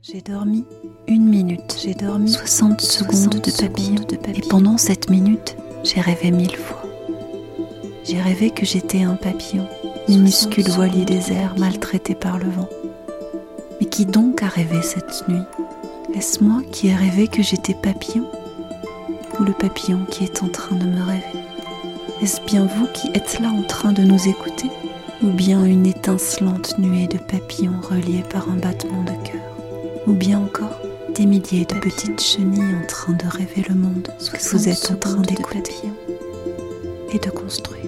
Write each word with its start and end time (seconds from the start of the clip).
J'ai 0.00 0.20
dormi 0.20 0.64
une 1.08 1.28
minute, 1.28 1.76
j'ai 1.82 1.92
dormi 1.92 2.30
60 2.30 2.80
secondes 2.80 3.40
de 3.40 3.50
papillon, 3.50 3.96
de 4.08 4.16
papillon. 4.16 4.36
Et 4.36 4.48
pendant 4.48 4.78
cette 4.78 5.10
minute, 5.10 5.56
j'ai 5.82 6.00
rêvé 6.00 6.30
mille 6.30 6.56
fois. 6.56 6.82
J'ai 8.04 8.20
rêvé 8.20 8.50
que 8.50 8.64
j'étais 8.64 9.02
un 9.02 9.16
papillon, 9.16 9.66
minuscule 10.08 10.68
voilier 10.70 11.04
des 11.04 11.32
airs 11.32 11.58
maltraité 11.58 12.14
par 12.14 12.38
le 12.38 12.48
vent. 12.48 12.68
Mais 13.80 13.86
qui 13.86 14.06
donc 14.06 14.42
a 14.44 14.46
rêvé 14.46 14.80
cette 14.82 15.28
nuit? 15.28 15.42
Est-ce 16.14 16.44
moi 16.44 16.62
qui 16.70 16.88
ai 16.88 16.94
rêvé 16.94 17.26
que 17.26 17.42
j'étais 17.42 17.74
papillon? 17.74 18.24
Ou 19.40 19.44
le 19.44 19.52
papillon 19.52 20.06
qui 20.08 20.22
est 20.24 20.44
en 20.44 20.48
train 20.48 20.76
de 20.76 20.86
me 20.86 21.02
rêver? 21.02 21.42
Est-ce 22.22 22.40
bien 22.42 22.66
vous 22.66 22.86
qui 22.94 23.08
êtes 23.14 23.40
là 23.40 23.50
en 23.50 23.62
train 23.64 23.92
de 23.92 24.02
nous 24.02 24.28
écouter? 24.28 24.70
Ou 25.24 25.30
bien 25.30 25.64
une 25.64 25.86
étincelante 25.86 26.78
nuée 26.78 27.08
de 27.08 27.18
papillons 27.18 27.80
reliés 27.82 28.24
par 28.30 28.48
un 28.48 28.56
battement 28.56 29.02
de 29.02 29.28
cœur? 29.28 29.57
Ou 30.06 30.12
bien 30.12 30.38
encore 30.40 30.80
des 31.14 31.26
milliers 31.26 31.64
de 31.64 31.74
petites 31.80 32.20
chenilles 32.20 32.74
en 32.74 32.86
train 32.86 33.12
de 33.12 33.26
rêver 33.26 33.64
le 33.68 33.74
monde 33.74 34.08
que 34.18 34.48
vous 34.50 34.68
êtes 34.68 34.90
en 34.90 34.96
train 34.96 35.20
d'écouter 35.22 35.72
et 37.12 37.18
de 37.18 37.30
construire. 37.30 37.82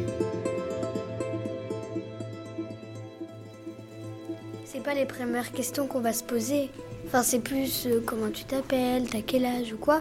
C'est 4.64 4.82
pas 4.82 4.94
les 4.94 5.06
premières 5.06 5.52
questions 5.52 5.86
qu'on 5.86 6.00
va 6.00 6.12
se 6.12 6.24
poser. 6.24 6.70
Enfin, 7.06 7.22
c'est 7.22 7.40
plus 7.40 7.86
euh, 7.86 8.02
comment 8.04 8.30
tu 8.30 8.44
t'appelles, 8.44 9.08
t'as 9.10 9.22
quel 9.22 9.44
âge 9.44 9.72
ou 9.72 9.76
quoi. 9.76 10.00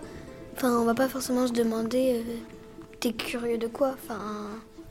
Enfin, 0.56 0.80
on 0.80 0.86
va 0.86 0.94
pas 0.94 1.08
forcément 1.08 1.48
se 1.48 1.54
demander 1.54 2.16
euh, 2.16 2.34
t'es 3.00 3.14
curieux 3.14 3.58
de 3.58 3.68
quoi. 3.68 3.94
Enfin, 3.94 4.20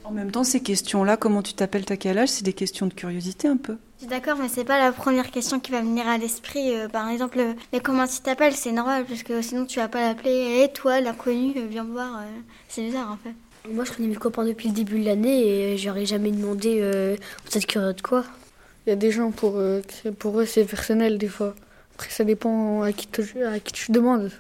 En 0.09 0.13
même 0.13 0.31
temps, 0.31 0.43
ces 0.45 0.61
questions-là, 0.61 1.19
comment 1.19 1.43
tu 1.43 1.53
t'appelles, 1.53 1.85
t'as 1.85 1.97
quel 1.97 2.17
âge, 2.19 2.31
c'est 2.31 2.45
des 2.45 2.55
questions 2.55 2.87
de 2.87 2.95
curiosité 2.95 3.47
un 3.47 3.59
peu. 3.59 3.77
je 3.97 4.05
suis 4.05 4.09
d'accord, 4.09 4.39
mais 4.41 4.49
c'est 4.49 4.65
pas 4.65 4.79
la 4.79 4.91
première 4.91 5.31
question 5.31 5.61
qui 5.61 5.71
va 5.71 5.83
venir 5.83 6.09
à 6.09 6.17
l'esprit. 6.17 6.75
Euh, 6.75 6.89
par 6.89 7.09
exemple, 7.11 7.39
euh, 7.39 7.53
mais 7.73 7.81
comment 7.81 8.07
tu 8.07 8.21
t'appelles 8.21 8.55
C'est 8.55 8.73
normal, 8.73 9.05
parce 9.07 9.23
que 9.23 9.43
sinon 9.43 9.67
tu 9.67 9.81
vas 9.81 9.89
pas 9.89 10.01
l'appeler 10.01 10.63
Hé, 10.65 10.73
toi, 10.73 11.01
l'inconnu, 11.01 11.53
euh, 11.59 11.67
viens 11.69 11.85
me 11.85 11.93
voir. 11.93 12.21
euh, 12.21 12.41
c'est 12.69 12.83
bizarre 12.83 13.13
en 13.13 13.17
fait. 13.19 13.35
Moi, 13.71 13.85
je 13.85 13.93
connais 13.93 14.09
mes 14.09 14.15
copains 14.17 14.47
depuis 14.47 14.69
le 14.69 14.75
début 14.75 14.99
de 15.01 15.05
l'année 15.05 15.73
et 15.73 15.77
j'aurais 15.77 16.07
jamais 16.07 16.31
demandé 16.31 16.79
euh, 16.81 17.15
vous 17.51 17.59
êtes 17.59 17.67
curieux 17.67 17.93
de 17.93 18.01
quoi? 18.01 18.25
Il 18.87 18.91
y 18.91 18.93
a 18.95 18.97
des 18.97 19.11
gens 19.11 19.31
pour, 19.31 19.57
euh, 19.57 19.83
qui- 19.83 20.11
pour 20.13 20.41
eux 20.41 20.47
c'est 20.47 20.65
personnel 20.65 21.19
des 21.19 21.29
fois. 21.29 21.55
Après 21.97 22.09
ça 22.09 22.25
dépend 22.25 22.81
à 22.81 22.93
qui, 22.93 23.09
te- 23.09 23.45
à 23.45 23.59
qui 23.61 23.73
tu 23.75 23.93
demandes. 23.93 24.31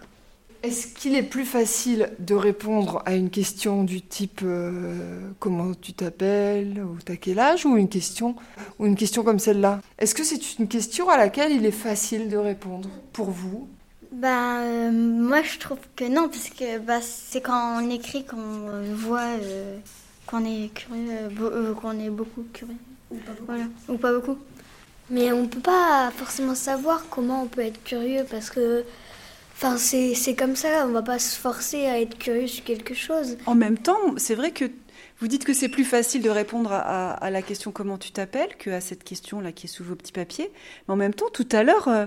Est-ce 0.64 0.88
qu'il 0.88 1.14
est 1.14 1.22
plus 1.22 1.44
facile 1.44 2.10
de 2.18 2.34
répondre 2.34 3.00
à 3.06 3.14
une 3.14 3.30
question 3.30 3.84
du 3.84 4.02
type 4.02 4.40
euh, 4.42 5.30
comment 5.38 5.72
tu 5.72 5.92
t'appelles 5.92 6.82
ou 6.82 6.98
t'as 7.04 7.14
quel 7.14 7.38
âge 7.38 7.64
ou 7.64 7.76
une 7.76 7.88
question 7.88 8.34
ou 8.80 8.86
une 8.86 8.96
question 8.96 9.22
comme 9.22 9.38
celle-là? 9.38 9.80
Est-ce 9.98 10.16
que 10.16 10.24
c'est 10.24 10.58
une 10.58 10.66
question 10.66 11.08
à 11.10 11.16
laquelle 11.16 11.52
il 11.52 11.64
est 11.64 11.70
facile 11.70 12.28
de 12.28 12.36
répondre 12.36 12.88
pour 13.12 13.30
vous? 13.30 13.68
Bah, 14.10 14.62
euh, 14.62 14.90
moi 14.90 15.42
je 15.42 15.58
trouve 15.58 15.78
que 15.94 16.04
non, 16.08 16.28
parce 16.28 16.48
que 16.48 16.78
bah, 16.78 17.00
c'est 17.02 17.40
quand 17.40 17.80
on 17.80 17.88
écrit 17.88 18.24
qu'on 18.24 18.36
euh, 18.68 18.94
voit 18.96 19.20
euh, 19.40 19.78
qu'on 20.26 20.44
est 20.44 20.74
curieux, 20.74 21.08
euh, 21.10 21.28
euh, 21.40 21.74
qu'on 21.74 22.00
est 22.00 22.10
beaucoup 22.10 22.44
curieux. 22.52 22.74
Ou 23.12 23.16
pas 23.18 23.30
beaucoup. 23.30 23.46
Voilà. 23.46 23.64
Ou 23.88 23.96
pas 23.96 24.12
beaucoup. 24.12 24.38
Mais 25.08 25.30
on 25.30 25.46
peut 25.46 25.60
pas 25.60 26.10
forcément 26.16 26.56
savoir 26.56 27.04
comment 27.10 27.44
on 27.44 27.46
peut 27.46 27.60
être 27.60 27.80
curieux 27.84 28.24
parce 28.28 28.50
que. 28.50 28.84
Enfin, 29.60 29.76
c'est 29.76 30.36
comme 30.36 30.54
ça, 30.54 30.86
on 30.86 30.92
va 30.92 31.02
pas 31.02 31.18
se 31.18 31.36
forcer 31.36 31.86
à 31.86 32.00
être 32.00 32.16
curieux 32.16 32.46
sur 32.46 32.62
quelque 32.62 32.94
chose. 32.94 33.36
En 33.44 33.56
même 33.56 33.76
temps, 33.76 33.98
c'est 34.16 34.36
vrai 34.36 34.52
que 34.52 34.66
vous 35.18 35.26
dites 35.26 35.44
que 35.44 35.52
c'est 35.52 35.68
plus 35.68 35.84
facile 35.84 36.22
de 36.22 36.30
répondre 36.30 36.70
à, 36.70 37.28
la 37.28 37.42
question 37.42 37.72
comment 37.72 37.98
tu 37.98 38.12
t'appelles 38.12 38.54
que 38.56 38.70
à 38.70 38.80
cette 38.80 39.02
question-là 39.02 39.50
qui 39.50 39.66
est 39.66 39.68
sous 39.68 39.82
vos 39.82 39.96
petits 39.96 40.12
papiers. 40.12 40.52
Mais 40.86 40.94
en 40.94 40.96
même 40.96 41.12
temps, 41.12 41.28
tout 41.32 41.48
à 41.50 41.64
l'heure, 41.64 41.88
euh, 41.88 42.06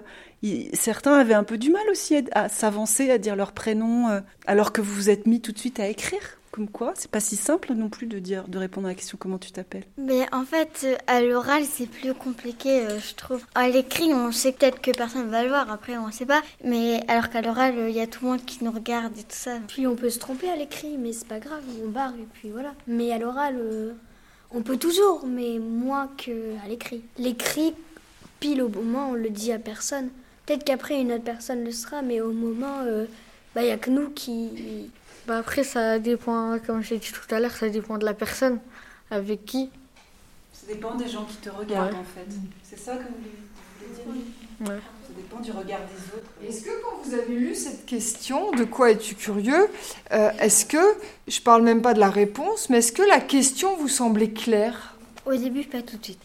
certains 0.72 1.12
avaient 1.16 1.34
un 1.34 1.44
peu 1.44 1.58
du 1.58 1.72
mal 1.72 1.84
aussi 1.92 2.16
à, 2.16 2.22
à 2.32 2.48
s'avancer, 2.48 3.12
à 3.12 3.18
dire 3.18 3.36
leur 3.36 3.52
prénom, 3.52 4.08
euh, 4.08 4.22
alors 4.46 4.72
que 4.72 4.80
vous 4.80 4.94
vous 4.94 5.10
êtes 5.10 5.28
mis 5.28 5.42
tout 5.42 5.52
de 5.52 5.60
suite 5.60 5.82
à 5.82 5.90
écrire. 5.90 6.41
Comme 6.52 6.68
quoi, 6.68 6.94
c'est 6.96 7.10
pas 7.10 7.22
si 7.22 7.38
simple 7.38 7.74
non 7.74 7.88
plus 7.88 8.08
de 8.08 8.20
dire, 8.20 8.48
de 8.50 8.58
répondre 8.58 8.88
à 8.88 8.90
la 8.90 8.96
question 8.96 9.18
comment 9.18 9.38
tu 9.38 9.52
t'appelles. 9.52 9.86
Mais 9.98 10.26
en 10.34 10.44
fait, 10.44 10.82
euh, 10.84 10.96
à 11.08 11.22
l'oral, 11.22 11.64
c'est 11.64 11.88
plus 11.88 12.14
compliqué, 12.14 12.86
euh, 12.86 13.00
je 13.00 13.16
trouve. 13.16 13.42
À 13.56 13.70
l'écrit, 13.70 14.14
on 14.14 14.34
sait 14.34 14.52
peut-être 14.52 14.82
que 14.82 14.92
personne 14.92 15.30
va 15.30 15.44
le 15.44 15.50
voir, 15.50 15.72
après, 15.72 15.98
on 15.98 16.12
sait 16.12 16.26
pas. 16.26 16.42
Mais 16.64 17.02
alors 17.08 17.30
qu'à 17.30 17.42
l'oral, 17.42 17.78
euh, 17.78 17.90
il 17.90 17.96
y 17.96 18.02
a 18.02 18.08
tout 18.08 18.26
le 18.26 18.32
monde 18.32 18.46
qui 18.46 18.64
nous 18.64 18.72
regarde 18.72 19.18
et 19.18 19.24
tout 19.24 19.28
ça. 19.30 19.60
Puis 19.68 19.88
on 19.88 19.96
peut 19.96 20.10
se 20.10 20.20
tromper 20.20 20.50
à 20.50 20.56
l'écrit, 20.56 20.98
mais 20.98 21.14
c'est 21.14 21.28
pas 21.28 21.40
grave, 21.40 21.64
on 21.84 21.90
barre 21.90 22.14
et 22.16 22.28
puis 22.34 22.50
voilà. 22.50 22.74
Mais 22.86 23.12
à 23.12 23.18
l'oral, 23.18 23.56
euh, 23.58 23.94
on 24.54 24.62
peut 24.62 24.78
toujours, 24.78 25.26
mais 25.26 25.60
moins 25.60 26.10
qu'à 26.18 26.68
l'écrit. 26.68 27.02
L'écrit, 27.18 27.74
pile 28.40 28.62
au 28.62 28.70
moment, 28.70 29.12
on 29.12 29.14
le 29.14 29.30
dit 29.30 29.52
à 29.52 29.60
personne. 29.60 30.10
Peut-être 30.46 30.64
qu'après 30.64 31.00
une 31.00 31.14
autre 31.14 31.24
personne 31.24 31.64
le 31.64 31.72
sera, 31.72 32.02
mais 32.02 32.20
au 32.20 32.34
moment, 32.34 32.80
euh, 32.82 33.06
bah, 33.56 33.62
il 33.64 33.68
y 33.70 33.72
a 33.72 33.78
que 33.78 33.90
nous 33.90 34.10
qui. 34.10 34.90
Bah 35.28 35.38
après 35.38 35.64
ça 35.64 36.00
dépend, 36.00 36.58
comme 36.66 36.82
j'ai 36.82 36.98
dit 36.98 37.12
tout 37.12 37.34
à 37.36 37.40
l'heure, 37.40 37.52
ça 37.52 37.70
dépend 37.70 37.98
de 37.98 38.06
la 38.06 38.14
personne 38.14 38.60
avec 39.12 39.46
qui. 39.46 39.70
Ça 40.54 40.68
dépend 40.68 40.96
des 40.96 41.08
gens 41.08 41.26
qui 41.26 41.36
te 41.38 41.50
regardent 41.50 41.92
Ouais. 41.94 42.00
en 42.00 42.04
fait. 42.04 42.28
C'est 42.64 42.80
ça 42.80 42.96
que 42.96 43.04
vous 43.04 43.16
voulez 43.20 43.94
dire? 43.96 44.70
Ouais. 44.70 44.80
Ça 45.08 45.14
dépend 45.16 45.40
du 45.40 45.52
regard 45.52 45.80
des 45.82 46.18
autres. 46.18 46.30
Est-ce 46.48 46.64
que 46.64 46.70
quand 46.84 47.02
vous 47.04 47.14
avez 47.14 47.34
lu 47.36 47.54
cette 47.56 47.86
question, 47.86 48.52
de 48.52 48.64
quoi 48.64 48.92
es-tu 48.92 49.16
curieux, 49.16 49.68
euh, 50.12 50.32
est-ce 50.40 50.66
que, 50.66 50.78
je 51.28 51.42
parle 51.42 51.64
même 51.64 51.82
pas 51.82 51.94
de 51.94 52.00
la 52.00 52.10
réponse, 52.10 52.70
mais 52.70 52.78
est-ce 52.80 52.92
que 52.92 53.02
la 53.04 53.20
question 53.20 53.76
vous 53.78 53.88
semblait 53.90 54.32
claire? 54.32 54.96
Au 55.26 55.36
début, 55.36 55.64
pas 55.64 55.82
tout 55.82 55.98
de 55.98 56.04
suite. 56.04 56.20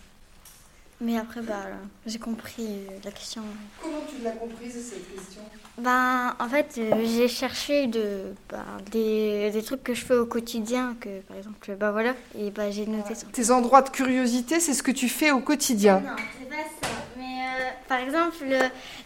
Mais 1.01 1.19
après, 1.19 1.43
bah, 1.43 1.67
j'ai 2.07 2.19
compris 2.19 2.67
la 3.05 3.11
question. 3.11 3.43
Comment 3.83 4.01
tu 4.09 4.23
l'as 4.25 4.31
comprise 4.33 4.73
cette 4.73 5.15
question? 5.15 5.43
Ben, 5.79 6.35
en 6.39 6.49
fait, 6.49 6.79
euh, 6.79 7.05
j'ai 7.05 7.29
cherché 7.29 7.87
de, 7.87 8.33
ben, 8.49 8.65
des, 8.91 9.51
des 9.51 9.63
trucs 9.63 9.85
que 9.85 9.93
je 9.93 10.03
fais 10.05 10.17
au 10.17 10.25
quotidien, 10.25 10.97
que 10.99 11.21
par 11.29 11.37
exemple, 11.37 11.77
bah 11.79 11.91
voilà, 11.91 12.15
et 12.39 12.51
bah, 12.51 12.71
j'ai 12.71 12.87
noté 12.87 13.15
ça. 13.15 13.27
Tes 13.31 13.51
endroits 13.51 13.83
de 13.83 13.91
curiosité, 13.91 14.59
c'est 14.59 14.73
ce 14.73 14.83
que 14.83 14.91
tu 14.91 15.11
fais 15.11 15.33
au 15.33 15.41
quotidien. 15.41 16.01
Non, 16.01 16.17
c'est 16.39 16.49
pas 16.49 16.57
ça. 16.89 16.95
Mais 17.19 17.25
euh, 17.25 17.71
par 17.89 17.99
exemple, 17.99 18.47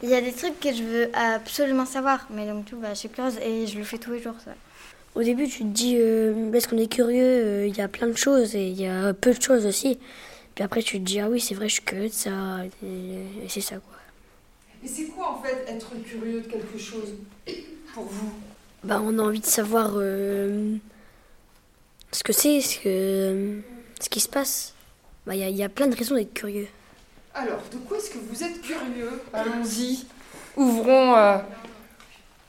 il 0.05 0.09
y 0.09 0.15
a 0.15 0.21
des 0.21 0.33
trucs 0.33 0.61
que 0.61 0.73
je 0.73 0.85
veux 0.85 1.11
absolument 1.13 1.87
savoir. 1.87 2.29
Mais 2.31 2.47
donc, 2.47 2.67
tout, 2.67 2.77
bah, 2.77 2.91
je 2.91 3.01
suis 3.01 3.09
curieuse 3.09 3.39
et 3.39 3.67
je 3.67 3.77
le 3.77 3.85
fais 3.85 3.99
tous 3.99 4.13
les 4.13 4.23
jours. 4.23 4.37
Ça. 4.45 4.53
Au 5.17 5.25
début, 5.25 5.49
tu 5.49 5.65
te 5.65 5.69
dis, 5.69 5.97
euh, 5.99 6.53
est-ce 6.53 6.69
qu'on 6.69 6.79
est 6.79 6.93
curieux 6.93 7.25
euh, 7.25 7.67
Il 7.67 7.77
y 7.77 7.81
a 7.81 7.89
plein 7.89 8.07
de 8.07 8.17
choses 8.17 8.55
et 8.55 8.69
il 8.69 8.81
y 8.81 8.87
a 8.87 9.13
peu 9.13 9.35
de 9.35 9.43
choses 9.43 9.67
aussi. 9.67 9.99
Puis 10.61 10.65
après, 10.67 10.83
tu 10.83 10.99
te 11.01 11.05
dis, 11.07 11.19
ah 11.21 11.31
oui, 11.31 11.41
c'est 11.41 11.55
vrai, 11.55 11.71
je 11.71 11.73
suis 11.77 11.83
curieux 11.83 12.11
de 12.11 12.13
ça. 12.13 12.59
Et, 12.85 13.49
c'est 13.49 13.63
ça, 13.63 13.77
quoi. 13.77 13.97
Et 14.85 14.89
c'est 14.89 15.07
quoi 15.07 15.33
en 15.33 15.43
fait 15.43 15.65
être 15.67 15.89
curieux 16.05 16.43
de 16.43 16.49
quelque 16.49 16.77
chose 16.79 17.15
pour 17.95 18.05
vous? 18.05 18.31
Bah, 18.85 19.01
on 19.03 19.19
a 19.19 19.23
envie 19.23 19.41
de 19.41 19.47
savoir 19.47 19.93
euh, 19.95 20.77
ce 22.13 22.23
que 22.23 22.35
c'est, 22.35 22.61
ce, 22.61 22.79
que, 22.79 23.63
ce 24.03 24.11
qui 24.11 24.21
se 24.21 24.29
passe. 24.29 24.75
Bah, 25.27 25.35
il 25.35 25.41
y, 25.41 25.45
a- 25.45 25.49
il 25.49 25.57
y 25.57 25.63
a 25.63 25.71
plein 25.71 25.87
de 25.87 25.97
raisons 25.97 26.15
d'être 26.15 26.35
curieux. 26.35 26.69
Alors, 27.33 27.63
de 27.73 27.79
quoi 27.79 27.97
est-ce 27.97 28.11
que 28.11 28.19
vous 28.19 28.43
êtes 28.45 28.61
curieux? 28.61 29.23
Allons-y. 29.33 30.05
Ouvrons, 30.59 31.17
euh, 31.17 31.39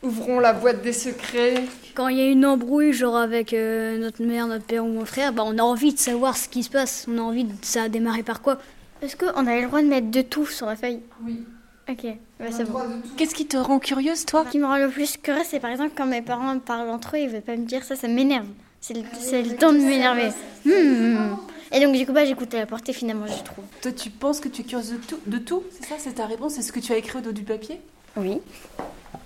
ouvrons 0.03 0.39
la 0.39 0.53
boîte 0.53 0.81
des 0.81 0.93
secrets. 0.93 1.63
Quand 1.93 2.07
il 2.07 2.17
y 2.17 2.21
a 2.21 2.27
une 2.27 2.45
embrouille, 2.45 2.93
genre 2.93 3.17
avec 3.17 3.53
euh, 3.53 3.97
notre 3.97 4.23
mère, 4.23 4.47
notre 4.47 4.65
père 4.65 4.85
ou 4.85 4.89
mon 4.89 5.05
frère, 5.05 5.33
bah, 5.33 5.43
on 5.45 5.57
a 5.57 5.63
envie 5.63 5.93
de 5.93 5.99
savoir 5.99 6.37
ce 6.37 6.47
qui 6.47 6.63
se 6.63 6.69
passe. 6.69 7.05
On 7.09 7.17
a 7.17 7.21
envie 7.21 7.43
de 7.43 7.53
ça 7.61 7.83
a 7.83 7.89
démarré 7.89 8.23
par 8.23 8.41
quoi? 8.41 8.57
Est-ce 9.01 9.15
qu'on 9.15 9.47
avait 9.47 9.61
le 9.61 9.67
droit 9.67 9.81
de 9.81 9.87
mettre 9.87 10.11
de 10.11 10.21
tout 10.21 10.45
sur 10.45 10.67
la 10.67 10.75
feuille? 10.75 10.99
Oui. 11.25 11.43
Ok, 11.89 12.05
bah, 12.39 12.45
a 12.47 12.51
c'est 12.51 12.63
bon. 12.63 12.79
Qu'est-ce 13.17 13.35
qui 13.35 13.47
te 13.47 13.57
rend 13.57 13.79
curieuse, 13.79 14.25
toi? 14.25 14.43
Ce 14.45 14.51
qui 14.51 14.59
me 14.59 14.65
rend 14.65 14.77
le 14.77 14.89
plus 14.89 15.17
curieuse, 15.17 15.45
c'est 15.49 15.59
par 15.59 15.71
exemple 15.71 15.91
quand 15.97 16.05
mes 16.05 16.21
parents 16.21 16.57
parlent 16.59 16.89
entre 16.89 17.15
eux, 17.17 17.19
ils 17.19 17.29
veulent 17.29 17.41
pas 17.41 17.57
me 17.57 17.65
dire 17.65 17.83
ça, 17.83 17.95
ça 17.95 18.07
m'énerve. 18.07 18.47
C'est 18.79 18.93
le, 18.93 19.01
le 19.01 19.55
temps 19.57 19.73
de 19.73 19.79
m'énerver. 19.79 20.29
Hmm. 20.65 21.35
Et 21.73 21.79
donc, 21.79 21.95
du 21.95 22.05
coup, 22.05 22.13
bah, 22.13 22.25
j'écoute 22.25 22.53
à 22.53 22.59
la 22.59 22.65
portée, 22.65 22.93
finalement, 22.93 23.27
je 23.27 23.43
trouve. 23.43 23.63
Toi, 23.81 23.91
tu 23.91 24.09
penses 24.09 24.39
que 24.39 24.49
tu 24.49 24.61
es 24.61 24.65
curieuse 24.65 24.91
de 24.91 24.97
tout, 24.97 25.19
de 25.25 25.37
tout 25.37 25.63
C'est 25.71 25.87
ça, 25.87 25.95
c'est 25.97 26.13
ta 26.13 26.25
réponse 26.25 26.53
C'est 26.53 26.61
ce 26.61 26.71
que 26.71 26.79
tu 26.79 26.91
as 26.91 26.97
écrit 26.97 27.19
au 27.19 27.21
dos 27.21 27.31
du 27.31 27.43
papier? 27.43 27.79
Oui. 28.17 28.39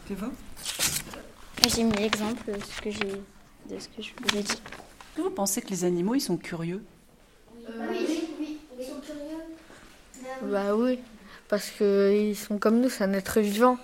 Tu 0.07 0.13
vois 0.13 0.31
J'ai 1.68 1.84
mis 1.84 1.94
l'exemple 1.94 2.52
de 2.52 2.60
ce 2.60 2.81
que 2.81 2.92
j'ai 2.92 3.22
de 3.69 3.80
ce 3.80 3.88
que 3.88 4.02
je 4.04 4.12
vous 4.22 4.38
ai 4.38 4.44
dit. 4.44 4.62
Que 5.16 5.22
vous 5.22 5.31
pensez 5.31 5.62
que 5.62 5.69
les 5.69 5.84
animaux, 5.84 6.13
ils 6.13 6.22
sont 6.22 6.38
curieux? 6.38 6.84
Bah 10.44 10.75
oui, 10.75 11.00
parce 11.48 11.72
qu'ils 11.72 12.38
sont 12.38 12.60
comme 12.60 12.81
nous, 12.81 12.90
c'est 12.90 13.04
un 13.04 13.13
être 13.13 13.40
vivant. 13.40 13.80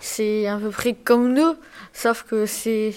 C'est 0.00 0.48
à 0.48 0.56
peu 0.56 0.70
près 0.70 0.94
comme 0.94 1.32
nous, 1.34 1.54
sauf 1.92 2.24
que 2.24 2.46
c'est 2.46 2.94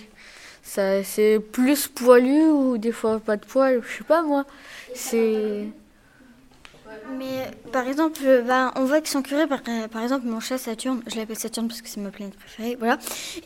ça, 0.63 1.03
c'est 1.03 1.39
plus 1.39 1.87
poilu 1.87 2.45
ou 2.49 2.77
des 2.79 2.91
fois 2.91 3.19
pas 3.19 3.37
de 3.37 3.45
poil, 3.45 3.83
je 3.85 3.97
sais 3.97 4.03
pas 4.03 4.23
moi. 4.23 4.45
C'est 4.95 5.67
Mais 7.17 7.51
par 7.73 7.87
exemple, 7.87 8.21
euh, 8.23 8.41
ben, 8.43 8.71
on 8.75 8.85
voit 8.85 9.01
qu'ils 9.01 9.09
sont 9.09 9.23
curieux. 9.23 9.47
Par, 9.47 9.59
euh, 9.67 9.87
par 9.87 10.03
exemple, 10.03 10.27
mon 10.27 10.39
chat 10.39 10.59
Saturne, 10.59 11.01
je 11.07 11.17
l'appelle 11.17 11.37
Saturne 11.37 11.67
parce 11.67 11.81
que 11.81 11.89
c'est 11.89 11.99
ma 11.99 12.11
planète 12.11 12.35
préférée, 12.35 12.77
voilà. 12.77 12.99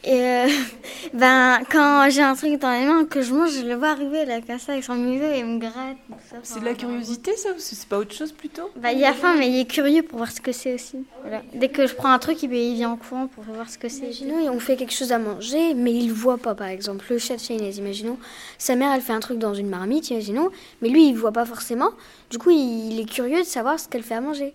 Et 0.03 0.21
euh, 0.21 0.47
ben, 1.13 1.59
quand 1.71 2.07
j'ai 2.09 2.21
un 2.21 2.35
truc 2.35 2.59
dans 2.59 2.71
les 2.71 2.85
mains 2.85 3.05
que 3.05 3.21
je 3.21 3.33
mange, 3.33 3.51
je 3.51 3.65
le 3.65 3.75
vois 3.75 3.89
arriver 3.89 4.25
là, 4.25 4.41
comme 4.41 4.59
ça, 4.59 4.73
avec 4.73 4.83
son 4.83 4.95
museau 4.95 5.25
et 5.25 5.39
il 5.39 5.45
me 5.45 5.59
gratte. 5.59 5.97
tout 6.09 6.15
ça. 6.29 6.35
C'est 6.43 6.59
de 6.59 6.65
la 6.65 6.73
curiosité, 6.73 7.35
ça 7.37 7.49
ou 7.51 7.55
c'est 7.57 7.87
pas 7.87 7.99
autre 7.99 8.13
chose 8.13 8.33
plutôt? 8.33 8.69
Ben, 8.75 8.89
il 8.91 9.03
a 9.05 9.13
faim, 9.13 9.35
mais 9.39 9.49
il 9.49 9.61
est 9.61 9.65
curieux 9.65 10.03
pour 10.03 10.17
voir 10.17 10.31
ce 10.31 10.41
que 10.41 10.51
c'est 10.51 10.73
aussi. 10.73 11.05
Voilà. 11.21 11.41
Dès 11.53 11.69
que 11.69 11.87
je 11.87 11.95
prends 11.95 12.11
un 12.11 12.19
truc, 12.19 12.43
il 12.43 12.53
il 12.53 12.75
vient 12.75 12.91
en 12.91 12.97
courant 12.97 13.27
pour 13.27 13.45
voir 13.45 13.69
ce 13.69 13.77
que 13.77 13.87
c'est. 13.87 14.07
Imaginons, 14.07 14.51
on 14.51 14.59
fait 14.59 14.75
quelque 14.75 14.93
chose 14.93 15.13
à 15.13 15.19
manger, 15.19 15.73
mais 15.73 15.93
il 15.93 16.11
voit 16.11 16.37
pas, 16.37 16.53
par 16.53 16.67
exemple. 16.67 17.05
Le 17.09 17.17
chat 17.17 17.35
de 17.35 17.39
Chahinez, 17.39 17.77
imaginons. 17.77 18.17
Sa 18.57 18.75
mère, 18.75 18.91
elle 18.93 19.01
fait 19.01 19.13
un 19.13 19.21
truc 19.21 19.39
dans 19.39 19.53
une 19.53 19.69
marmite, 19.69 20.09
imaginons, 20.09 20.49
mais 20.81 20.89
lui, 20.89 21.07
il 21.07 21.15
voit 21.15 21.31
pas 21.31 21.45
forcément. 21.45 21.91
Du 22.29 22.39
coup, 22.39 22.49
il 22.49 22.99
est 22.99 23.09
curieux 23.09 23.39
de 23.39 23.45
savoir 23.45 23.79
ce 23.79 23.87
qu'elle 23.87 24.03
fait 24.03 24.16
à 24.17 24.21
manger. 24.21 24.53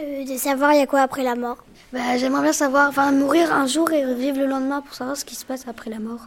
Euh, 0.00 0.24
de 0.24 0.36
savoir 0.38 0.72
il 0.72 0.78
y 0.78 0.82
a 0.82 0.86
quoi 0.86 1.00
après 1.02 1.22
la 1.22 1.34
mort? 1.34 1.58
Bah, 1.92 2.16
j'aimerais 2.16 2.42
bien 2.42 2.52
savoir, 2.52 2.88
enfin, 2.88 3.12
mourir 3.12 3.52
un 3.52 3.66
jour 3.66 3.90
et 3.92 4.04
revivre 4.06 4.38
le 4.38 4.46
lendemain 4.46 4.80
pour 4.80 4.94
savoir 4.94 5.16
ce 5.16 5.24
qui 5.24 5.34
se 5.34 5.44
passe 5.44 5.68
après 5.68 5.90
la 5.90 5.98
mort. 5.98 6.26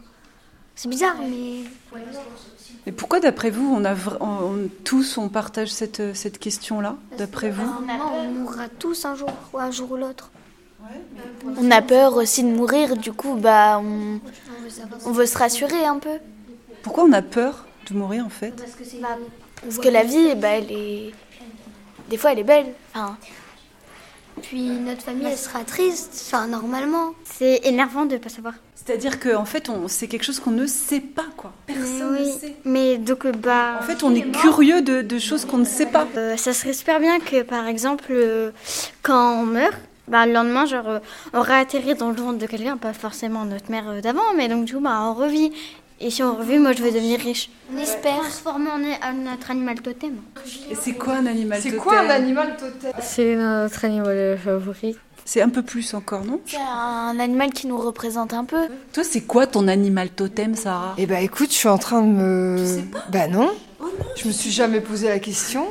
C'est 0.76 0.88
bizarre, 0.88 1.16
mais. 1.28 1.64
Et 2.86 2.92
pourquoi, 2.92 3.18
d'après 3.18 3.50
vous, 3.50 3.68
on 3.74 3.84
a 3.84 3.94
vra- 3.94 4.18
on- 4.20 4.26
on- 4.64 4.68
tous 4.84 5.18
on 5.18 5.28
partage 5.28 5.68
cette, 5.72 6.14
cette 6.14 6.38
question-là 6.38 6.96
D'après 7.18 7.50
vous? 7.50 7.68
on 8.14 8.30
mourra 8.30 8.68
tous 8.68 9.04
un 9.04 9.16
jour, 9.16 9.30
ou 9.52 9.58
un 9.58 9.72
jour 9.72 9.90
ou 9.90 9.96
l'autre. 9.96 10.30
On 11.58 11.70
a 11.72 11.82
peur 11.82 12.14
aussi 12.16 12.44
de 12.44 12.48
mourir, 12.48 12.96
du 12.96 13.12
coup, 13.12 13.34
bah, 13.34 13.80
on, 13.82 14.20
on 15.04 15.10
veut 15.10 15.26
se 15.26 15.36
rassurer 15.36 15.84
un 15.84 15.98
peu. 15.98 16.18
Pourquoi 16.82 17.02
on 17.04 17.12
a 17.12 17.22
peur 17.22 17.66
de 17.90 17.96
mourir 17.96 18.24
en 18.24 18.28
fait? 18.28 18.54
Parce 19.62 19.78
que 19.78 19.88
la 19.88 20.04
vie, 20.04 20.34
bah, 20.36 20.48
elle 20.50 20.70
est. 20.70 21.12
Des 22.08 22.16
fois, 22.16 22.32
elle 22.32 22.38
est 22.40 22.44
belle. 22.44 22.66
Enfin, 22.94 23.16
Puis 24.42 24.68
notre 24.68 25.02
famille, 25.02 25.26
elle 25.26 25.36
sera 25.38 25.64
triste, 25.64 26.26
enfin, 26.26 26.46
normalement. 26.46 27.14
C'est 27.24 27.60
énervant 27.64 28.04
de 28.04 28.14
ne 28.14 28.18
pas 28.18 28.28
savoir. 28.28 28.54
C'est-à-dire 28.74 29.18
qu'en 29.18 29.44
fait, 29.46 29.68
on- 29.68 29.88
c'est 29.88 30.06
quelque 30.06 30.22
chose 30.24 30.38
qu'on 30.38 30.50
ne 30.52 30.66
sait 30.66 31.00
pas, 31.00 31.24
quoi. 31.36 31.52
Personne 31.66 32.16
oui. 32.20 32.26
ne 32.26 32.32
sait. 32.38 32.54
Mais 32.64 32.98
donc, 32.98 33.26
bah. 33.38 33.78
En 33.80 33.82
fait, 33.82 34.02
on 34.04 34.14
est 34.14 34.30
curieux 34.30 34.82
de, 34.82 35.02
de 35.02 35.18
choses 35.18 35.44
qu'on 35.44 35.58
ne 35.58 35.64
sait 35.64 35.86
pas. 35.86 36.06
Euh, 36.16 36.36
ça 36.36 36.52
serait 36.52 36.74
super 36.74 37.00
bien 37.00 37.18
que, 37.18 37.42
par 37.42 37.66
exemple, 37.66 38.04
euh, 38.10 38.50
quand 39.02 39.40
on 39.40 39.46
meurt, 39.46 39.74
bah, 40.06 40.24
le 40.26 40.32
lendemain, 40.34 40.66
genre, 40.66 40.88
euh, 40.88 40.98
on 41.32 41.40
réatterrit 41.40 41.94
dans 41.96 42.10
le 42.10 42.16
ventre 42.16 42.38
de 42.38 42.46
quelqu'un, 42.46 42.76
pas 42.76 42.92
forcément 42.92 43.44
notre 43.44 43.70
mère 43.72 43.88
euh, 43.88 44.00
d'avant, 44.00 44.34
mais 44.36 44.48
donc 44.48 44.66
du 44.66 44.74
coup, 44.74 44.80
bah, 44.80 44.98
on 45.02 45.14
revit. 45.14 45.50
Et 45.98 46.10
si 46.10 46.22
on 46.22 46.36
revit, 46.36 46.58
moi, 46.58 46.72
je 46.72 46.82
veux 46.82 46.90
devenir 46.90 47.18
riche. 47.20 47.48
On 47.74 47.78
espère. 47.78 48.18
Transformer 48.18 48.70
en 48.70 49.14
notre 49.14 49.50
animal 49.50 49.80
totem. 49.80 50.16
Et 50.70 50.74
c'est 50.74 50.92
quoi 50.92 51.14
un 51.14 51.26
animal 51.26 51.58
C'est 51.62 51.70
totem 51.70 51.82
quoi 51.82 52.00
un 52.00 52.10
animal 52.10 52.56
totem 52.58 52.92
C'est 53.00 53.34
notre 53.36 53.84
animal 53.84 54.38
favori. 54.42 54.96
C'est 55.24 55.42
un 55.42 55.48
peu 55.48 55.62
plus 55.62 55.92
encore, 55.94 56.24
non 56.24 56.40
c'est 56.46 56.56
un 56.56 57.18
animal 57.18 57.50
qui 57.50 57.66
nous 57.66 57.78
représente 57.78 58.32
un 58.32 58.44
peu. 58.44 58.68
Toi, 58.92 59.02
c'est 59.02 59.22
quoi 59.22 59.48
ton 59.48 59.66
animal 59.66 60.10
totem, 60.10 60.54
Sarah 60.54 60.94
Eh 60.98 61.06
ben 61.06 61.18
écoute, 61.20 61.48
je 61.50 61.56
suis 61.56 61.68
en 61.68 61.78
train 61.78 62.00
de 62.00 62.06
me... 62.06 62.56
Bah 63.10 63.26
non. 63.26 63.50
Je 64.14 64.28
me 64.28 64.32
suis 64.32 64.52
jamais 64.52 64.80
posé 64.80 65.08
la 65.08 65.18
question. 65.18 65.66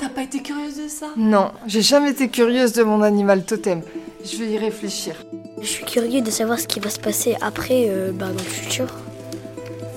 T'as 0.00 0.08
pas 0.08 0.22
été 0.22 0.42
curieuse 0.42 0.78
de 0.78 0.88
ça 0.88 1.06
Non, 1.16 1.52
j'ai 1.68 1.82
jamais 1.82 2.10
été 2.10 2.28
curieuse 2.28 2.72
de 2.72 2.82
mon 2.82 3.02
animal 3.02 3.44
totem. 3.44 3.82
Je 4.24 4.36
vais 4.38 4.50
y 4.50 4.58
réfléchir. 4.58 5.14
Je 5.60 5.66
suis 5.68 5.84
curieux 5.84 6.20
de 6.20 6.30
savoir 6.32 6.58
ce 6.58 6.66
qui 6.66 6.80
va 6.80 6.90
se 6.90 6.98
passer 6.98 7.36
après, 7.40 7.86
euh, 7.88 8.10
bah, 8.12 8.26
dans 8.26 8.32
le 8.32 8.38
futur. 8.38 8.86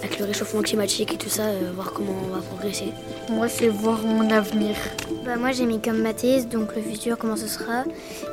Avec 0.06 0.20
le 0.20 0.26
réchauffement 0.26 0.62
climatique 0.62 1.16
et 1.16 1.18
tout 1.18 1.30
ça, 1.30 1.46
euh, 1.46 1.72
voir 1.74 1.92
comment 1.92 2.14
on 2.26 2.36
va 2.36 2.40
progresser. 2.40 2.94
Moi, 3.32 3.50
c'est 3.50 3.70
voir 3.70 4.04
mon 4.04 4.30
avenir. 4.30 4.76
Bah, 5.26 5.36
moi, 5.36 5.52
j'ai 5.52 5.66
mis 5.66 5.82
comme 5.82 6.00
ma 6.04 6.14
thèse, 6.14 6.48
donc 6.48 6.76
le 6.76 6.82
futur, 6.84 7.18
comment 7.18 7.36
ce 7.36 7.48
sera, 7.48 7.86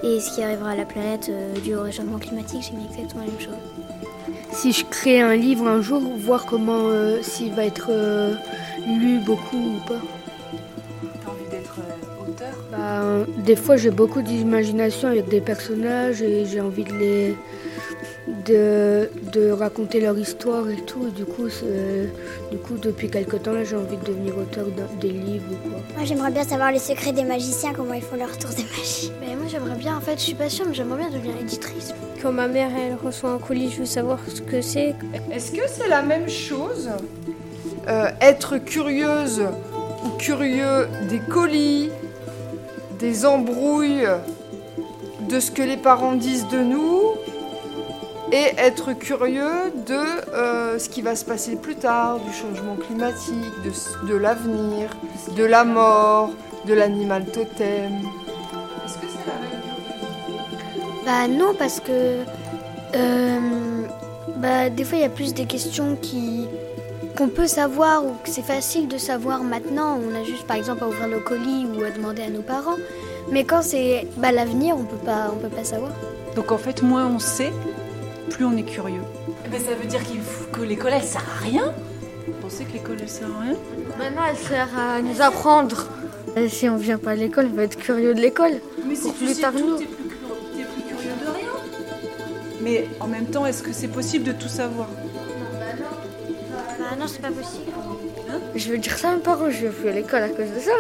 et 0.03 0.21
ce 0.21 0.35
qui 0.35 0.43
arrivera 0.43 0.73
à 0.73 0.77
la 0.77 0.85
planète 0.85 1.31
euh, 1.31 1.59
dû 1.61 1.75
au 1.75 1.81
réchauffement 1.81 2.19
climatique, 2.19 2.61
j'ai 2.69 2.77
mis 2.77 2.85
exactement 2.85 3.25
la 3.25 3.31
même 3.31 3.41
chose. 3.41 4.37
Si 4.53 4.73
je 4.73 4.85
crée 4.85 5.23
un 5.23 5.35
livre 5.35 5.67
un 5.67 5.81
jour, 5.81 6.03
voir 6.19 6.45
comment 6.45 6.89
euh, 6.89 7.23
s'il 7.23 7.55
va 7.55 7.65
être 7.65 7.87
euh, 7.89 8.35
lu 8.87 9.21
beaucoup 9.21 9.57
ou 9.57 9.89
pas. 9.89 10.01
T'as 11.25 11.31
envie 11.31 11.49
d'être 11.51 11.77
auteur? 12.21 12.55
Bah, 12.71 13.25
des 13.39 13.57
fois, 13.57 13.79
j'ai 13.79 13.91
beaucoup 13.91 14.21
d'imagination 14.21 15.09
avec 15.09 15.27
des 15.31 15.41
personnages 15.41 16.21
et 16.21 16.45
j'ai 16.45 16.61
envie 16.61 16.85
de 16.85 16.93
les 16.93 17.35
de, 18.47 19.11
de 19.33 19.51
raconter 19.51 20.01
leur 20.01 20.17
histoire 20.19 20.69
et 20.71 20.77
tout. 20.87 21.07
Et 21.09 21.11
du 21.11 21.25
coup, 21.25 21.49
c'est- 21.49 22.09
du 22.51 22.59
coup, 22.59 22.75
depuis 22.81 23.11
quelque 23.11 23.37
temps 23.37 23.53
là, 23.53 23.65
j'ai 23.65 23.77
envie 23.77 23.97
de 23.97 24.05
devenir 24.05 24.37
auteur 24.39 24.67
des 25.01 25.09
livres 25.11 25.45
ou 25.53 25.69
quoi. 25.69 25.79
Moi, 25.97 26.05
j'aimerais 26.05 26.31
bien 26.31 26.45
savoir 26.45 26.71
les 26.73 26.79
secrets 26.79 27.13
des 27.13 27.25
magiciens, 27.25 27.73
comment 27.75 27.95
ils 27.95 28.03
font 28.03 28.17
leur 28.17 28.37
tour 28.39 28.51
de 28.51 28.63
magie. 28.79 29.13
Mais 29.21 29.35
moi, 29.35 29.47
j'aimerais 29.49 29.77
bien, 29.77 29.97
en 29.97 30.01
fait, 30.01 30.15
je 30.17 30.23
suis 30.23 30.35
pas 30.35 30.49
sûre, 30.49 30.67
mais 30.69 30.75
j'aimerais 30.75 30.99
bien 31.01 31.11
devenir 31.11 31.35
éditrice. 31.41 31.93
Quand 32.23 32.33
ma 32.33 32.47
mère 32.47 32.71
elle 32.79 32.95
reçoit 33.05 33.31
un 33.31 33.39
colis, 33.39 33.71
je 33.73 33.79
veux 33.81 33.87
savoir 33.87 34.19
ce 34.33 34.41
que 34.41 34.61
c'est. 34.63 34.95
Est-ce 35.33 35.51
que 35.51 35.63
c'est 35.67 35.89
la 35.89 36.03
même 36.03 36.29
chose 36.29 36.91
euh, 37.89 38.07
être 38.21 38.59
curieuse 38.59 39.43
ou 40.05 40.11
curieux 40.19 40.87
des 41.09 41.19
colis, 41.19 41.91
des 43.01 43.27
embrouilles, 43.27 44.07
de 45.29 45.41
ce 45.41 45.51
que 45.51 45.63
les 45.63 45.77
parents 45.77 46.13
disent 46.15 46.47
de 46.49 46.59
nous 46.59 47.01
et 48.33 48.55
être 48.57 48.95
curieux 48.95 49.73
de 49.87 50.33
euh, 50.35 50.79
ce 50.79 50.89
qui 50.89 51.03
va 51.03 51.15
se 51.15 51.25
passer 51.25 51.57
plus 51.57 51.77
tard, 51.77 52.19
du 52.21 52.33
changement 52.33 52.77
climatique, 52.77 53.35
de, 54.09 54.17
l'avenir, 54.17 54.97
de 55.37 55.45
la 55.45 55.65
mort, 55.65 56.31
de 56.67 56.73
l'animal 56.73 57.27
totem. 57.27 57.93
Est-ce 58.85 58.95
que 58.95 59.07
c'est 59.07 59.27
la 59.27 59.39
même 59.39 61.29
Bah 61.29 61.29
non, 61.29 61.55
parce 61.55 61.79
que 61.79 62.23
euh, 62.97 63.39
bah, 64.37 64.71
des 64.71 64.85
fois 64.85 64.97
il 64.99 65.03
y 65.03 65.05
a 65.05 65.11
plus 65.11 65.35
des 65.35 65.45
questions 65.45 65.97
qui 66.01 66.49
qu'on 67.19 67.29
peut 67.29 67.47
savoir 67.47 68.07
ou 68.07 68.13
que 68.25 68.31
c'est 68.31 68.41
facile 68.41 68.89
de 68.89 68.97
savoir 68.97 69.43
maintenant. 69.43 69.99
On 70.03 70.19
a 70.19 70.25
juste 70.25 70.47
par 70.47 70.57
exemple 70.57 70.85
à 70.85 70.89
ouvrir 70.89 71.09
nos 71.09 71.21
colis 71.21 71.67
ou 71.67 71.85
à 71.85 71.91
demander 71.91 72.23
à 72.23 72.31
nos 72.31 72.41
parents. 72.41 72.79
Mais 73.31 73.45
quand 73.45 73.61
c'est 73.61 74.07
bah, 74.17 74.33
l'avenir, 74.33 74.75
on 74.79 74.85
peut 74.85 74.97
pas, 74.97 75.31
on 75.31 75.37
peut 75.37 75.55
pas 75.55 75.65
savoir. 75.65 75.93
Donc 76.35 76.51
en 76.51 76.57
fait, 76.57 76.83
moins 76.83 77.07
on 77.07 77.19
sait, 77.19 77.53
plus 78.31 78.45
on 78.45 78.57
est 78.57 78.63
curieux. 78.63 79.03
Mais 79.51 79.59
ça 79.59 79.75
veut 79.75 79.87
dire 79.87 80.03
qu'il 80.05 80.21
faut 80.21 80.45
que 80.53 80.61
l'école, 80.63 80.93
elle 80.95 81.03
sert 81.03 81.23
à 81.23 81.43
rien 81.45 81.73
Vous 82.27 82.33
pensez 82.41 82.65
que 82.65 82.73
l'école, 82.73 82.97
elle 83.01 83.09
sert 83.09 83.29
à 83.29 83.43
rien? 83.43 83.57
Maintenant, 83.99 84.23
elle 84.31 84.37
sert 84.37 84.69
à 84.79 85.01
nous 85.03 85.21
apprendre. 85.21 85.87
Et 86.37 86.49
si 86.49 86.69
on 86.69 86.77
vient 86.77 86.99
pas 86.99 87.11
à 87.13 87.15
l'école, 87.15 87.49
on 87.53 87.57
va 87.57 87.65
être 87.65 87.77
curieux 87.79 88.15
de 88.15 88.21
l'école. 88.21 88.53
Mais 88.87 88.95
si 88.95 89.13
tu 89.13 89.27
sais 89.27 89.43
tout, 89.43 89.77
t'es 89.79 89.85
plus, 89.85 90.83
curieux 90.89 91.15
de 91.25 91.31
rien. 91.31 91.49
Mais 92.63 92.87
en 93.01 93.07
même 93.09 93.27
temps, 93.27 93.45
est-ce 93.45 93.63
que 93.63 93.73
c'est 93.73 93.89
possible 93.89 94.25
de 94.25 94.33
tout 94.33 94.49
savoir? 94.49 94.89
Bah 96.79 96.97
non, 96.99 97.07
c'est 97.07 97.21
pas 97.23 97.29
possible. 97.29 97.65
Je 98.55 98.71
veux 98.71 98.79
dire 98.79 98.97
ça 98.97 99.11
à 99.11 99.15
mes 99.17 99.21
parents, 99.21 99.51
je 99.51 99.67
vais 99.67 99.71
plus 99.73 99.89
à 99.89 99.93
l'école 99.93 100.23
à 100.23 100.29
cause 100.29 100.51
de 100.55 100.61
ça. 100.61 100.71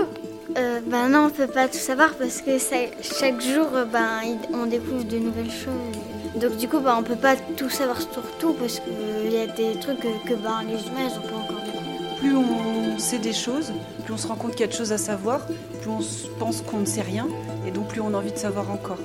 Euh, 0.59 0.81
bah 0.87 1.09
non, 1.09 1.27
on 1.27 1.31
peut 1.31 1.47
pas 1.47 1.69
tout 1.69 1.79
savoir 1.79 2.15
parce 2.15 2.41
que 2.43 2.59
ça- 2.59 2.77
chaque 3.01 3.41
jour, 3.41 3.69
euh, 3.75 3.85
ben, 3.85 4.21
on 4.55 4.67
découvre 4.67 5.05
de 5.05 5.19
nouvelles 5.19 5.51
choses. 5.51 6.02
Donc 6.37 6.57
du 6.57 6.67
coup, 6.69 6.81
bah, 6.81 6.97
on 6.99 7.03
peut 7.03 7.17
pas 7.17 7.37
tout 7.57 7.69
savoir 7.69 8.01
sur 8.01 8.23
tout 8.39 8.55
parce 8.55 8.81
qu'il 8.81 9.33
y 9.33 9.39
a 9.39 9.47
des 9.47 9.79
trucs 9.79 10.01
que, 10.01 10.09
que, 10.27 10.35
ben, 10.35 10.63
les 10.67 10.75
humains, 10.89 11.09
ils 11.11 11.19
ont 11.19 11.29
pas 11.29 11.37
encore 11.37 11.63
découvert. 11.65 12.17
Plus 12.19 12.37
on 12.37 12.99
sait 12.99 13.19
des 13.19 13.33
choses, 13.35 13.73
plus 14.05 14.15
on 14.15 14.17
se 14.17 14.27
rend 14.27 14.37
compte 14.37 14.53
qu'il 14.53 14.61
y 14.61 14.65
a 14.65 14.69
de 14.69 14.73
choses 14.73 14.93
à 14.93 14.99
savoir, 14.99 15.47
plus 15.81 15.91
on 15.91 15.99
pense 16.39 16.63
qu'on 16.63 16.79
ne 16.79 16.87
sait 16.87 17.03
rien, 17.03 17.27
et 17.67 17.71
donc 17.71 17.89
plus 17.89 18.01
on 18.01 18.15
a 18.15 18.17
envie 18.17 18.33
de 18.33 18.39
savoir 18.39 18.71
encore. 18.71 18.99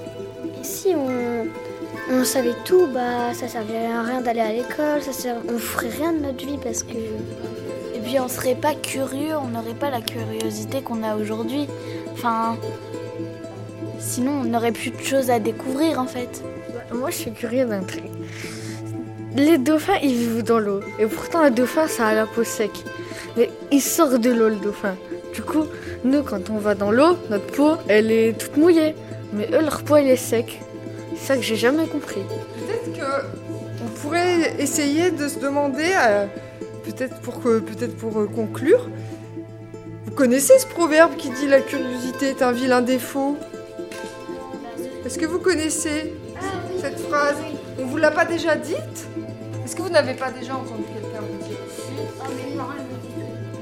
Et 0.62 0.63
si 0.63 0.94
on, 0.96 1.48
on 2.12 2.24
savait 2.24 2.56
tout, 2.63 2.88
bah 2.94 3.34
ça 3.34 3.48
servirait 3.48 3.92
à 3.92 4.04
rien 4.04 4.22
d'aller 4.22 4.42
à 4.42 4.54
l'école, 4.54 5.02
ça 5.02 5.12
sert, 5.12 5.36
on 5.50 5.58
ferait 5.58 5.90
rien 5.90 6.13
de 6.13 6.20
notre 6.20 6.46
vie 6.46 6.60
parce 6.63 6.84
que 6.84 6.94
Et 6.94 8.00
puis, 8.04 8.20
on 8.20 8.30
serait 8.30 8.56
pas 8.56 8.74
curieux, 8.75 9.36
on 9.36 9.48
n'aurait 9.48 9.74
pas 9.74 9.90
la 9.90 10.02
curiosité 10.02 10.82
qu'on 10.82 11.04
a 11.04 11.16
aujourd'hui. 11.18 11.68
Enfin. 12.13 12.56
Sinon, 14.00 14.42
on 14.42 14.44
n'aurait 14.46 14.72
plus 14.72 14.92
de 14.92 15.01
choses 15.01 15.30
à 15.30 15.39
découvrir, 15.39 16.00
en 16.00 16.06
fait. 16.06 16.44
Moi, 16.94 17.10
je 17.10 17.16
suis 17.16 17.32
curieux 17.32 17.66
d'un 17.66 17.82
truc. 17.82 18.04
Les 19.36 19.58
dauphins, 19.58 19.98
ils 20.01 20.16
vivent 20.16 20.44
dans 20.44 20.60
l'eau. 20.60 20.80
Et 21.00 21.06
pourtant, 21.06 21.42
un 21.42 21.51
dauphin, 21.51 21.88
ça 21.88 22.08
a 22.08 22.13
la 22.13 22.25
peau 22.25 22.44
sec. 22.44 22.72
Mais 23.36 23.50
il 23.72 23.82
sort 23.82 24.18
de 24.20 24.30
l'eau, 24.32 24.50
le 24.50 24.56
dauphin. 24.56 24.96
Du 25.34 25.42
coup, 25.42 25.66
nous, 26.04 26.24
quand 26.24 26.50
on 26.50 26.58
va 26.58 26.74
dans 26.74 26.92
l'eau, 26.92 27.18
notre 27.30 27.46
peau, 27.48 27.74
elle 27.88 28.12
est 28.12 28.38
toute 28.38 28.58
mouillée. 28.58 28.96
Mais 29.34 29.48
eux, 29.54 29.62
leur 29.62 29.84
peau, 29.84 29.98
elle 29.98 30.08
est 30.08 30.16
sec. 30.16 30.60
C'est 31.16 31.27
ça 31.27 31.36
que 31.36 31.44
j'ai 31.44 31.56
jamais 31.56 31.88
compris. 31.88 32.22
Peut-être 32.22 32.98
que 32.98 33.25
on 33.84 33.89
pourrait 34.00 34.56
essayer 34.60 35.12
de 35.12 35.27
se 35.27 35.39
demander, 35.39 35.92
euh, 35.96 36.25
peut-être 36.86 37.20
pour 37.22 37.42
que, 37.42 37.60
peut-être 37.60 37.96
pour 37.96 38.20
euh, 38.20 38.27
conclure. 38.27 38.89
Vous 40.06 40.12
connaissez 40.12 40.58
ce 40.58 40.66
proverbe 40.66 41.16
qui 41.16 41.30
dit 41.30 41.48
la 41.48 41.62
curiosité 41.62 42.30
est 42.30 42.42
un 42.42 42.51
vilain 42.51 42.82
défaut? 42.82 43.38
Est-ce 45.08 45.18
que 45.18 45.26
vous 45.26 45.40
connaissez 45.40 46.14
cette 46.82 47.00
phrase? 47.00 47.38
On 47.80 47.86
vous 47.86 47.96
l'a 47.96 48.12
pas 48.12 48.26
déjà 48.26 48.58
dite? 48.58 49.08
Est-ce 49.64 49.74
que 49.74 49.82
vous 49.82 49.88
n'avez 49.90 50.14
pas 50.16 50.32
déjà 50.32 50.54
entendu 50.54 50.84
quelqu'un 50.84 51.22
vous 51.22 51.48
dire? 51.48 51.58
Si. 51.74 51.94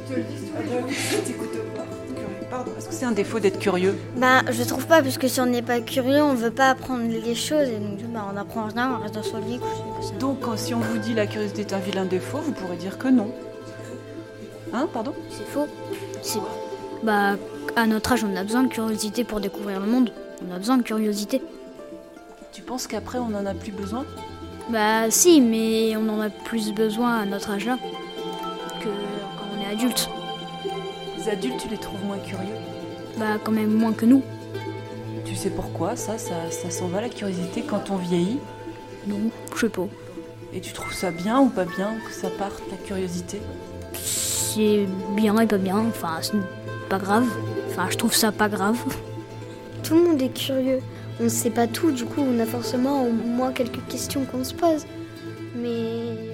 Ils 0.08 0.12
te 0.12 0.18
le 0.18 0.24
disent 0.24 0.50
tous 0.50 0.64
les 0.64 0.72
jours. 0.72 1.24
T'écoutes 1.24 1.52
pas, 1.75 1.84
curieux. 2.16 2.48
Pardon, 2.50 2.72
est-ce 2.80 2.88
que 2.90 2.94
c'est 2.96 3.06
un 3.06 3.12
défaut 3.12 3.40
d'être 3.40 3.60
curieux? 3.60 3.96
Ben, 4.16 4.42
je 4.50 4.64
trouve 4.64 4.88
pas, 4.88 5.04
parce 5.04 5.20
que 5.20 5.28
si 5.28 5.40
on 5.40 5.46
n'est 5.46 5.62
pas 5.62 5.82
curieux, 5.82 6.20
on 6.24 6.34
veut 6.34 6.50
pas 6.50 6.72
apprendre 6.72 7.04
les 7.08 7.36
choses, 7.36 7.70
et 7.70 7.78
donc 7.78 8.00
ben, 8.12 8.24
on 8.34 8.38
apprend 8.38 8.66
rien, 8.66 8.98
on 8.98 9.04
reste 9.04 9.14
dans 9.14 9.22
son 9.22 9.38
lit. 9.38 9.60
Donc, 10.20 10.40
quand- 10.40 10.58
si 10.58 10.74
on 10.74 10.80
vous 10.80 10.98
dit 10.98 11.14
la 11.14 11.28
curiosité 11.28 11.62
est 11.62 11.74
un 11.74 11.80
vilain 11.80 12.06
défaut, 12.06 12.40
vous 12.40 12.54
pourrez 12.54 12.78
dire 12.78 12.98
que 12.98 13.08
non. 13.08 13.30
Hein, 14.74 14.88
pardon? 14.92 15.14
C'est 15.30 15.46
faux. 15.48 15.68
C'est... 16.24 16.40
Bah, 17.04 17.36
à 17.75 17.86
notre 17.86 18.14
âge, 18.14 18.24
on 18.24 18.36
a 18.36 18.44
besoin 18.44 18.64
de 18.64 18.70
curiosité 18.70 19.24
pour 19.24 19.40
découvrir 19.42 19.80
le 19.80 19.86
monde. 19.86 20.10
On 20.42 20.54
a 20.54 20.58
besoin 20.58 20.77
de 20.77 20.84
curiosité. 20.84 21.42
Tu 22.51 22.62
penses 22.62 22.88
qu'après 22.88 23.20
on 23.20 23.36
en 23.36 23.46
a 23.46 23.54
plus 23.54 23.72
besoin? 23.72 24.06
Bah, 24.70 25.12
si, 25.12 25.42
mais 25.42 25.96
on 25.96 26.10
en 26.10 26.20
a 26.20 26.30
plus 26.30 26.74
besoin 26.74 27.18
à 27.18 27.25
notre 27.25 27.51
âge-là 27.51 27.77
que 28.80 28.88
quand 28.88 29.46
on 29.56 29.62
est 29.62 29.74
adulte. 29.74 30.10
Les 31.18 31.30
adultes, 31.30 31.60
tu 31.62 31.68
les 31.70 31.77
trouves 31.77 32.04
moins 32.04 32.18
curieux? 32.18 32.56
Bah, 33.18 33.38
quand 33.44 33.51
même 33.51 33.72
moins 33.72 33.94
que 33.94 34.06
nous. 34.06 34.24
Tu 35.25 35.36
sais 35.36 35.50
pourquoi? 35.50 35.96
Ça, 35.96 36.18
ça, 36.18 36.36
ça 36.50 36.70
s'en 36.70 36.88
va 36.88 37.01
la 37.01 37.10
curiosité 37.10 37.62
quand 37.62 37.89
on 37.92 37.98
vieillit? 37.98 38.39
Non, 39.08 39.20
je 39.54 39.62
sais 39.62 39.70
pas. 39.70 39.88
Et 40.54 40.62
tu 40.62 40.74
trouves 40.74 40.94
ça 40.94 41.12
bien 41.12 41.39
ou 41.39 41.50
pas 41.50 41.65
bien 41.65 41.96
que 42.08 42.13
ça 42.13 42.30
parte, 42.30 42.62
la 42.72 42.77
curiosité? 42.77 43.42
C'est 43.94 44.88
bien 45.15 45.38
et 45.39 45.48
pas 45.48 45.58
bien. 45.58 45.77
Enfin, 45.89 46.18
c'est 46.22 46.34
pas 46.89 46.98
grave. 46.98 47.27
Enfin, 47.70 47.88
je 47.89 47.98
trouve 47.98 48.13
ça 48.13 48.32
pas 48.32 48.50
grave. 48.50 48.77
Tout 49.86 49.94
le 49.94 50.04
monde 50.04 50.22
est 50.24 50.34
curieux. 50.34 50.80
On 51.20 51.25
ne 51.25 51.30
sait 51.30 51.51
pas 51.51 51.68
tout, 51.68 51.92
du 51.92 52.06
coup, 52.06 52.22
on 52.22 52.39
a 52.39 52.46
forcément 52.48 53.04
au 53.04 53.12
moins 53.12 53.51
quelques 53.51 53.86
questions 53.88 54.25
qu'on 54.25 54.44
se 54.44 54.56
pose. 54.56 54.88
Mais 55.56 56.25